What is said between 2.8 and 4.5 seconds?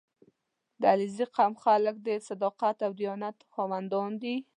او دیانت خاوندان دي.